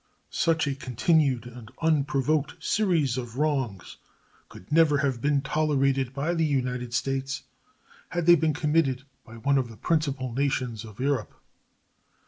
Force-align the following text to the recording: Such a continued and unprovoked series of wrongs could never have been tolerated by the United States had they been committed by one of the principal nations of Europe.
Such 0.33 0.65
a 0.65 0.73
continued 0.73 1.45
and 1.45 1.69
unprovoked 1.79 2.55
series 2.59 3.19
of 3.19 3.37
wrongs 3.37 3.97
could 4.49 4.71
never 4.71 4.97
have 4.97 5.21
been 5.21 5.41
tolerated 5.43 6.11
by 6.11 6.33
the 6.33 6.43
United 6.43 6.91
States 6.95 7.43
had 8.09 8.25
they 8.25 8.33
been 8.33 8.55
committed 8.55 9.03
by 9.23 9.35
one 9.37 9.59
of 9.59 9.69
the 9.69 9.77
principal 9.77 10.33
nations 10.33 10.83
of 10.85 10.99
Europe. 10.99 11.39